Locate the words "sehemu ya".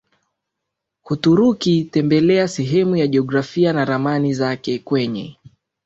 2.47-3.07